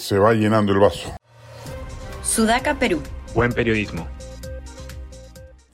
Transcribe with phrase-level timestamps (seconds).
[0.00, 1.12] se va llenando el vaso.
[2.22, 3.00] Sudaca, Perú.
[3.34, 4.08] Buen periodismo.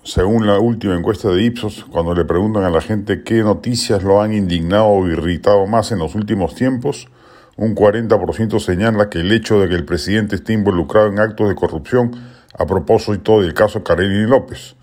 [0.03, 4.21] Según la última encuesta de Ipsos, cuando le preguntan a la gente qué noticias lo
[4.21, 7.09] han indignado o irritado más en los últimos tiempos,
[7.57, 11.55] un 40% señala que el hecho de que el presidente esté involucrado en actos de
[11.55, 12.13] corrupción
[12.57, 14.77] a propósito del caso Karenini López,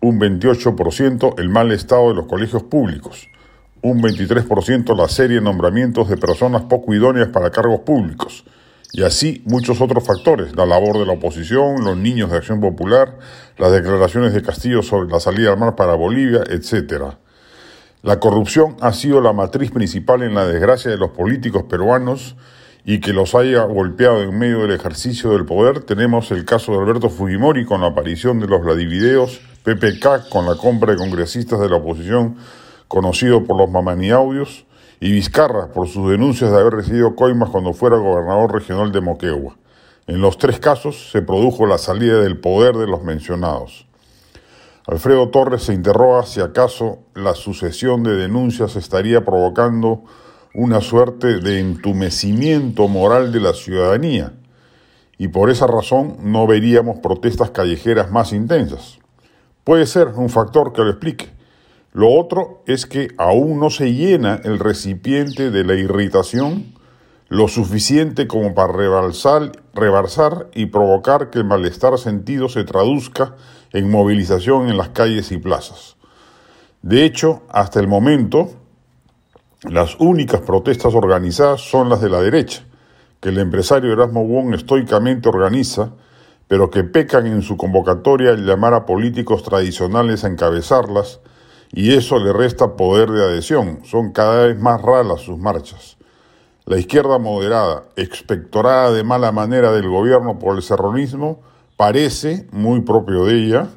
[0.00, 3.28] un 28% el mal estado de los colegios públicos,
[3.82, 8.44] un 23% la serie de nombramientos de personas poco idóneas para cargos públicos,
[8.92, 13.18] y así muchos otros factores, la labor de la oposición, los niños de Acción Popular,
[13.58, 17.14] las declaraciones de Castillo sobre la salida al mar para Bolivia, etc.
[18.02, 22.36] La corrupción ha sido la matriz principal en la desgracia de los políticos peruanos
[22.84, 25.80] y que los haya golpeado en medio del ejercicio del poder.
[25.80, 30.54] Tenemos el caso de Alberto Fujimori con la aparición de los Vladivideos, PPK con la
[30.54, 32.36] compra de congresistas de la oposición
[32.86, 34.64] conocido por los mamani audios,
[35.00, 39.56] y Vizcarra por sus denuncias de haber recibido coimas cuando fuera gobernador regional de Moquegua.
[40.06, 43.86] En los tres casos se produjo la salida del poder de los mencionados.
[44.86, 50.04] Alfredo Torres se interroga si acaso la sucesión de denuncias estaría provocando
[50.54, 54.32] una suerte de entumecimiento moral de la ciudadanía,
[55.18, 58.98] y por esa razón no veríamos protestas callejeras más intensas.
[59.64, 61.35] Puede ser un factor que lo explique.
[61.96, 66.74] Lo otro es que aún no se llena el recipiente de la irritación
[67.28, 73.36] lo suficiente como para rebalsar, y provocar que el malestar sentido se traduzca
[73.72, 75.96] en movilización en las calles y plazas.
[76.82, 78.50] De hecho, hasta el momento,
[79.62, 82.66] las únicas protestas organizadas son las de la derecha,
[83.20, 85.92] que el empresario Erasmo Wong estoicamente organiza,
[86.46, 91.20] pero que pecan en su convocatoria al llamar a políticos tradicionales a encabezarlas,
[91.76, 93.80] y eso le resta poder de adhesión.
[93.84, 95.98] Son cada vez más raras sus marchas.
[96.64, 101.42] La izquierda moderada, expectorada de mala manera del gobierno por el serronismo,
[101.76, 103.68] parece, muy propio de ella,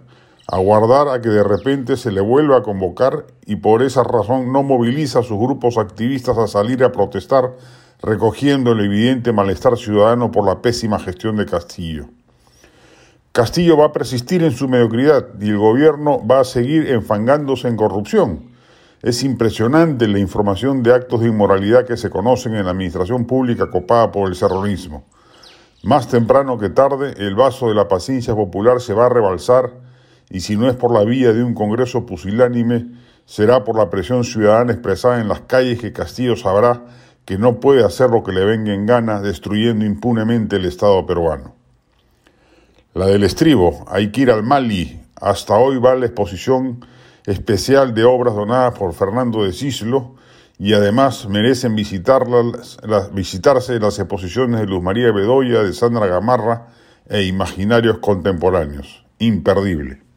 [0.47, 4.63] aguardar a que de repente se le vuelva a convocar y por esa razón no
[4.63, 7.57] moviliza a sus grupos activistas a salir a protestar,
[8.01, 12.05] recogiendo el evidente malestar ciudadano por la pésima gestión de Castillo.
[13.39, 17.77] Castillo va a persistir en su mediocridad y el gobierno va a seguir enfangándose en
[17.77, 18.51] corrupción.
[19.01, 23.69] Es impresionante la información de actos de inmoralidad que se conocen en la administración pública
[23.69, 25.05] copada por el serronismo.
[25.83, 29.71] Más temprano que tarde, el vaso de la paciencia popular se va a rebalsar
[30.29, 32.87] y si no es por la vía de un Congreso pusilánime,
[33.23, 36.83] será por la presión ciudadana expresada en las calles que Castillo sabrá
[37.23, 41.58] que no puede hacer lo que le venga en gana destruyendo impunemente el Estado peruano.
[42.95, 44.99] La del estribo, hay que ir al Mali.
[45.21, 46.83] Hasta hoy va la exposición
[47.27, 50.15] especial de obras donadas por Fernando de Cislo
[50.57, 56.69] y además merecen visitarse las exposiciones de Luz María Bedoya, de Sandra Gamarra
[57.07, 59.05] e Imaginarios Contemporáneos.
[59.19, 60.08] Imperdible.